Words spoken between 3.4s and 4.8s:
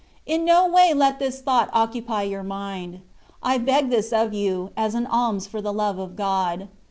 I beg this of you,